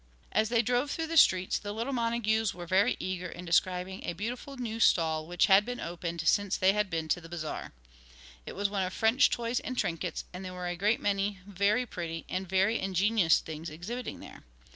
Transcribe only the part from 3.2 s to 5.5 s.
in describing a beautiful new stall which